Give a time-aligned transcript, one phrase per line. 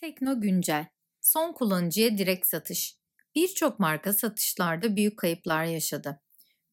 [0.00, 0.86] Tekno Güncel
[1.20, 2.96] Son kullanıcıya direkt satış
[3.34, 6.20] Birçok marka satışlarda büyük kayıplar yaşadı.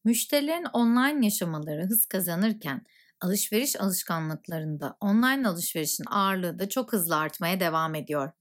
[0.04, 2.86] Müşterilerin online yaşamaları hız kazanırken
[3.20, 8.32] alışveriş alışkanlıklarında online alışverişin ağırlığı da çok hızlı artmaya devam ediyor.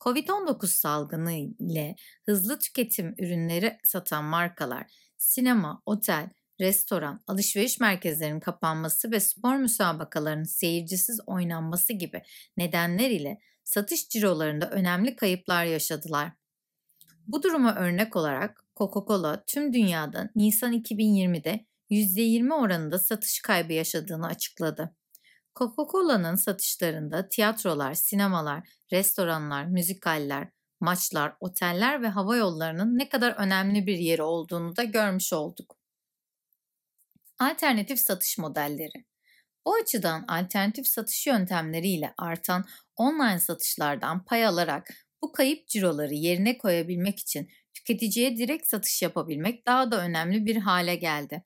[0.00, 1.94] Covid-19 salgını ile
[2.26, 4.86] hızlı tüketim ürünleri satan markalar,
[5.16, 6.30] sinema, otel,
[6.60, 12.22] restoran, alışveriş merkezlerinin kapanması ve spor müsabakalarının seyircisiz oynanması gibi
[12.56, 16.32] nedenler ile satış cirolarında önemli kayıplar yaşadılar.
[17.26, 24.96] Bu duruma örnek olarak Coca-Cola tüm dünyada Nisan 2020'de %20 oranında satış kaybı yaşadığını açıkladı.
[25.54, 30.48] Coca-Cola'nın satışlarında tiyatrolar, sinemalar, restoranlar, müzikaller,
[30.80, 35.76] maçlar, oteller ve hava yollarının ne kadar önemli bir yeri olduğunu da görmüş olduk.
[37.38, 39.04] Alternatif satış modelleri
[39.66, 42.64] bu açıdan alternatif satış yöntemleriyle artan
[42.96, 44.88] online satışlardan pay alarak
[45.22, 50.96] bu kayıp ciroları yerine koyabilmek için tüketiciye direkt satış yapabilmek daha da önemli bir hale
[50.96, 51.44] geldi.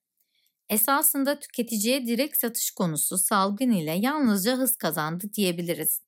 [0.69, 6.03] Esasında tüketiciye direkt satış konusu salgın ile yalnızca hız kazandı diyebiliriz.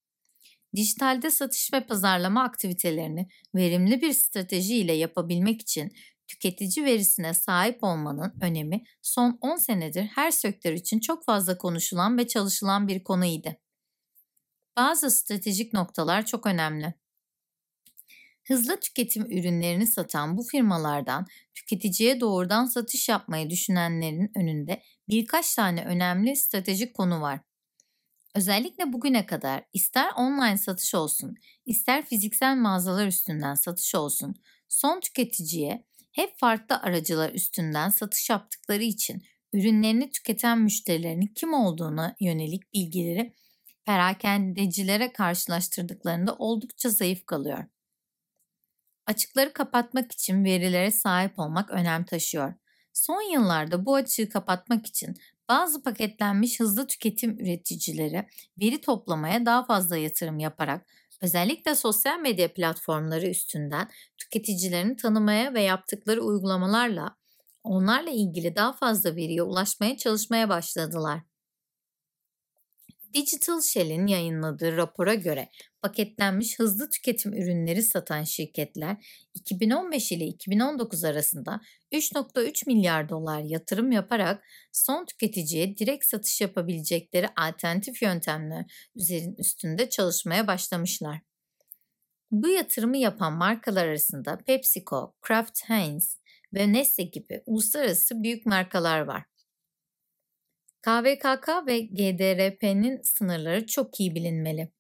[0.76, 5.92] Dijitalde satış ve pazarlama aktivitelerini verimli bir strateji ile yapabilmek için
[6.28, 12.28] tüketici verisine sahip olmanın önemi son 10 senedir her sektör için çok fazla konuşulan ve
[12.28, 13.48] çalışılan bir konuydu.
[14.76, 16.94] Bazı stratejik noktalar çok önemli.
[18.46, 26.36] Hızlı tüketim ürünlerini satan bu firmalardan tüketiciye doğrudan satış yapmayı düşünenlerin önünde birkaç tane önemli
[26.36, 27.40] stratejik konu var.
[28.34, 31.34] Özellikle bugüne kadar ister online satış olsun,
[31.66, 34.34] ister fiziksel mağazalar üstünden satış olsun,
[34.68, 42.74] son tüketiciye hep farklı aracılar üstünden satış yaptıkları için ürünlerini tüketen müşterilerin kim olduğuna yönelik
[42.74, 43.34] bilgileri
[43.90, 47.64] perakendecilere karşılaştırdıklarında oldukça zayıf kalıyor.
[49.06, 52.54] Açıkları kapatmak için verilere sahip olmak önem taşıyor.
[52.92, 55.14] Son yıllarda bu açığı kapatmak için
[55.48, 58.26] bazı paketlenmiş hızlı tüketim üreticileri
[58.60, 60.86] veri toplamaya daha fazla yatırım yaparak
[61.22, 67.16] özellikle sosyal medya platformları üstünden tüketicilerini tanımaya ve yaptıkları uygulamalarla
[67.64, 71.29] onlarla ilgili daha fazla veriye ulaşmaya çalışmaya başladılar.
[73.14, 75.48] Digital Shell'in yayınladığı rapora göre
[75.82, 78.96] paketlenmiş hızlı tüketim ürünleri satan şirketler
[79.34, 81.60] 2015 ile 2019 arasında
[81.92, 90.46] 3.3 milyar dolar yatırım yaparak son tüketiciye direkt satış yapabilecekleri alternatif yöntemler üzerin üstünde çalışmaya
[90.46, 91.20] başlamışlar.
[92.30, 96.18] Bu yatırımı yapan markalar arasında PepsiCo, Kraft Heinz
[96.54, 99.29] ve Nestle gibi uluslararası büyük markalar var.
[100.82, 104.72] KVKK ve GDRP'nin sınırları çok iyi bilinmeli.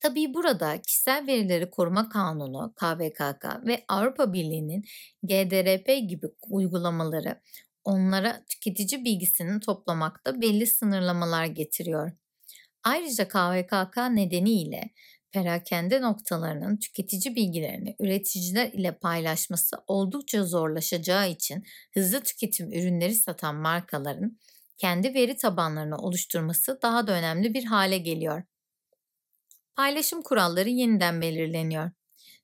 [0.00, 4.84] Tabii burada Kişisel Verileri Koruma Kanunu KVKK ve Avrupa Birliği'nin
[5.22, 7.40] GDRP gibi uygulamaları
[7.84, 12.12] onlara tüketici bilgisini toplamakta belli sınırlamalar getiriyor.
[12.84, 14.90] Ayrıca KVKK nedeniyle
[15.32, 21.64] perakende noktalarının tüketici bilgilerini üreticiler ile paylaşması oldukça zorlaşacağı için
[21.94, 24.38] hızlı tüketim ürünleri satan markaların
[24.78, 28.42] kendi veri tabanlarını oluşturması daha da önemli bir hale geliyor.
[29.76, 31.90] Paylaşım kuralları yeniden belirleniyor.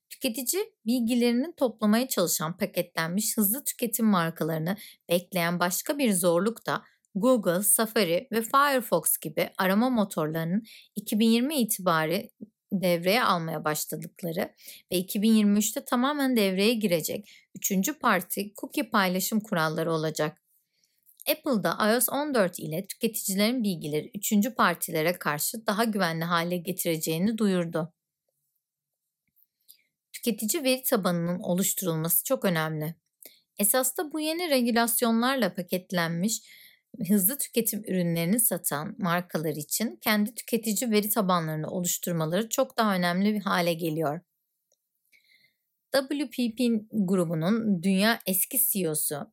[0.09, 4.77] Tüketici bilgilerini toplamaya çalışan paketlenmiş hızlı tüketim markalarını
[5.09, 6.83] bekleyen başka bir zorluk da
[7.15, 10.63] Google, Safari ve Firefox gibi arama motorlarının
[10.95, 12.29] 2020 itibari
[12.73, 14.53] devreye almaya başladıkları
[14.91, 20.44] ve 2023'te tamamen devreye girecek üçüncü parti cookie paylaşım kuralları olacak.
[21.31, 27.93] Apple'da iOS 14 ile tüketicilerin bilgileri üçüncü partilere karşı daha güvenli hale getireceğini duyurdu.
[30.13, 32.95] Tüketici veri tabanının oluşturulması çok önemli.
[33.59, 36.41] Esasda bu yeni regülasyonlarla paketlenmiş
[37.07, 43.41] hızlı tüketim ürünlerini satan markalar için kendi tüketici veri tabanlarını oluşturmaları çok daha önemli bir
[43.41, 44.21] hale geliyor.
[45.91, 46.59] WPP
[46.91, 49.31] grubunun dünya eski CEO'su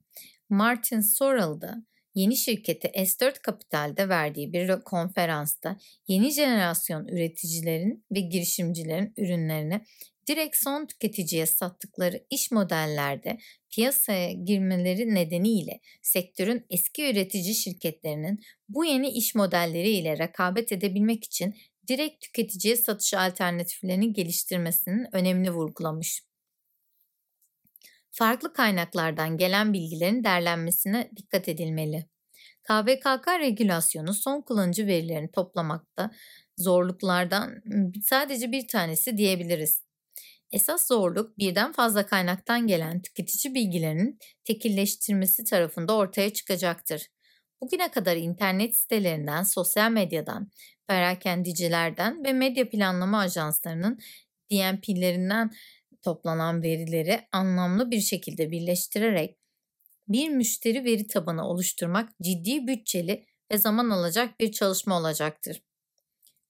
[0.53, 5.77] Martin Sorrell da yeni şirketi S4 Capital'de verdiği bir konferansta
[6.09, 9.81] yeni jenerasyon üreticilerin ve girişimcilerin ürünlerini
[10.29, 13.39] direkt son tüketiciye sattıkları iş modellerde
[13.71, 21.55] piyasaya girmeleri nedeniyle sektörün eski üretici şirketlerinin bu yeni iş modelleri ile rekabet edebilmek için
[21.89, 26.23] direkt tüketiciye satış alternatiflerini geliştirmesinin önemini vurgulamış
[28.12, 32.06] farklı kaynaklardan gelen bilgilerin derlenmesine dikkat edilmeli.
[32.62, 36.11] KVKK regülasyonu son kullanıcı verilerini toplamakta
[36.59, 37.62] zorluklardan
[38.05, 39.82] sadece bir tanesi diyebiliriz.
[40.53, 47.06] Esas zorluk birden fazla kaynaktan gelen tüketici bilgilerinin tekilleştirmesi tarafında ortaya çıkacaktır.
[47.62, 50.50] Bugüne kadar internet sitelerinden, sosyal medyadan,
[50.88, 53.99] perakendicilerden ve medya planlama ajanslarının
[54.50, 55.50] DMP'lerinden
[56.03, 59.39] toplanan verileri anlamlı bir şekilde birleştirerek
[60.09, 65.63] bir müşteri veri tabanı oluşturmak ciddi bütçeli ve zaman alacak bir çalışma olacaktır.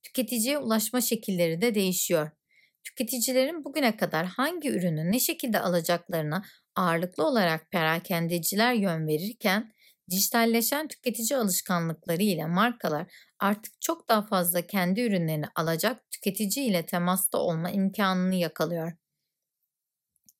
[0.03, 2.31] Tüketiciye ulaşma şekilleri de değişiyor.
[2.85, 6.43] Tüketicilerin bugüne kadar hangi ürünü ne şekilde alacaklarına
[6.77, 9.73] ağırlıklı olarak perakendeciler yön verirken
[10.11, 13.07] dijitalleşen tüketici alışkanlıkları ile markalar
[13.39, 19.02] artık çok daha fazla kendi ürünlerini alacak tüketici ile temasta olma imkanını yakalıyor.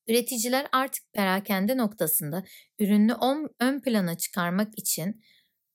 [0.09, 2.45] Üreticiler artık perakende noktasında
[2.79, 3.17] ürünü
[3.61, 5.23] ön plana çıkarmak için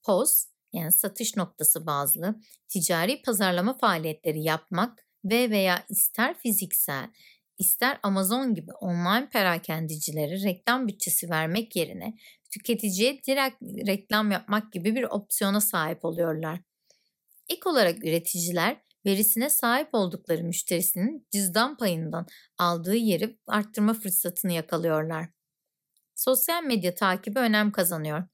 [0.06, 7.08] POS yani satış noktası bazlı ticari pazarlama faaliyetleri yapmak ve veya ister fiziksel
[7.58, 12.14] ister Amazon gibi online perakendicilere reklam bütçesi vermek yerine
[12.50, 16.60] tüketiciye direkt reklam yapmak gibi bir opsiyona sahip oluyorlar.
[17.48, 22.26] İlk olarak üreticiler verisine sahip oldukları müşterisinin cüzdan payından
[22.58, 25.28] aldığı yeri arttırma fırsatını yakalıyorlar.
[26.14, 28.24] Sosyal medya takibi önem kazanıyor.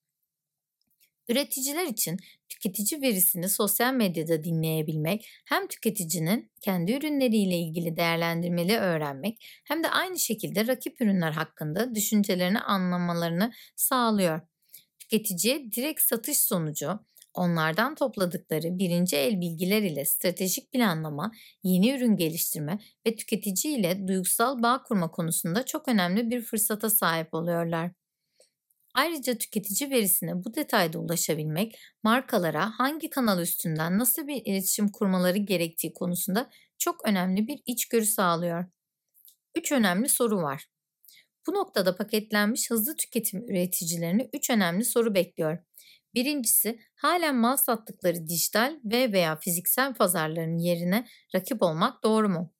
[1.28, 2.19] Üreticiler için
[2.49, 10.19] tüketici verisini sosyal medyada dinleyebilmek hem tüketicinin kendi ürünleriyle ilgili değerlendirmeli öğrenmek hem de aynı
[10.19, 14.40] şekilde rakip ürünler hakkında düşüncelerini anlamalarını sağlıyor.
[14.99, 17.00] Tüketiciye direkt satış sonucu
[17.34, 21.32] onlardan topladıkları birinci el bilgiler ile stratejik planlama,
[21.62, 27.34] yeni ürün geliştirme ve tüketici ile duygusal bağ kurma konusunda çok önemli bir fırsata sahip
[27.34, 27.90] oluyorlar.
[28.94, 35.92] Ayrıca tüketici verisine bu detayda ulaşabilmek, markalara hangi kanal üstünden nasıl bir iletişim kurmaları gerektiği
[35.92, 38.64] konusunda çok önemli bir içgörü sağlıyor.
[39.54, 40.66] Üç önemli soru var.
[41.46, 45.58] Bu noktada paketlenmiş hızlı tüketim üreticilerini üç önemli soru bekliyor.
[46.14, 52.55] Birincisi halen mal sattıkları dijital ve veya fiziksel pazarların yerine rakip olmak doğru mu?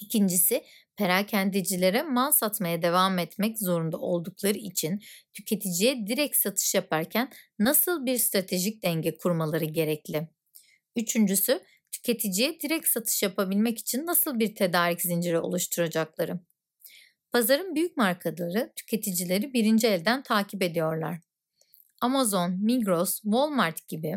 [0.00, 0.64] İkincisi
[0.96, 5.00] perakendecilere mal satmaya devam etmek zorunda oldukları için
[5.34, 10.28] tüketiciye direkt satış yaparken nasıl bir stratejik denge kurmaları gerekli?
[10.96, 11.60] Üçüncüsü
[11.92, 16.40] tüketiciye direkt satış yapabilmek için nasıl bir tedarik zinciri oluşturacakları?
[17.32, 21.27] Pazarın büyük markaları tüketicileri birinci elden takip ediyorlar.
[22.00, 24.14] Amazon, Migros, Walmart gibi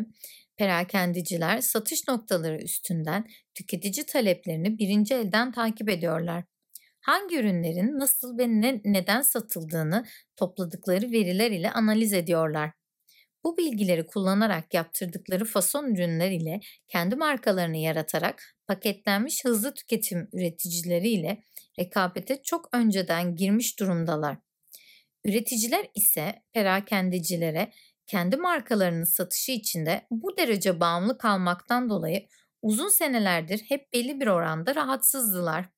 [0.56, 3.24] perakendiciler satış noktaları üstünden
[3.54, 6.44] tüketici taleplerini birinci elden takip ediyorlar.
[7.00, 10.04] Hangi ürünlerin nasıl ve ne, neden satıldığını
[10.36, 12.70] topladıkları veriler ile analiz ediyorlar.
[13.44, 21.42] Bu bilgileri kullanarak yaptırdıkları fason ürünler ile kendi markalarını yaratarak paketlenmiş hızlı tüketim üreticileri ile
[21.78, 24.38] rekabete çok önceden girmiş durumdalar.
[25.24, 27.72] Üreticiler ise perakendecilere
[28.06, 32.26] kendi markalarının satışı içinde bu derece bağımlı kalmaktan dolayı
[32.62, 35.68] uzun senelerdir hep belli bir oranda rahatsızdılar.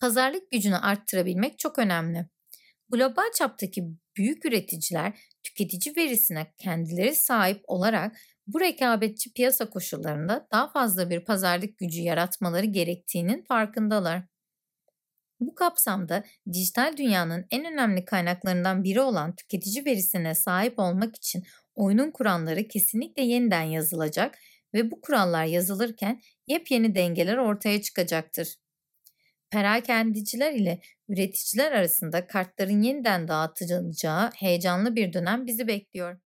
[0.00, 2.26] Pazarlık gücünü arttırabilmek çok önemli.
[2.88, 3.84] Global çaptaki
[4.16, 8.16] büyük üreticiler tüketici verisine kendileri sahip olarak
[8.46, 14.22] bu rekabetçi piyasa koşullarında daha fazla bir pazarlık gücü yaratmaları gerektiğinin farkındalar.
[15.40, 22.10] Bu kapsamda dijital dünyanın en önemli kaynaklarından biri olan tüketici verisine sahip olmak için oyunun
[22.10, 24.38] kuralları kesinlikle yeniden yazılacak
[24.74, 28.56] ve bu kurallar yazılırken yepyeni dengeler ortaya çıkacaktır.
[29.50, 36.16] Perakendiciler ile üreticiler arasında kartların yeniden dağıtılacağı heyecanlı bir dönem bizi bekliyor.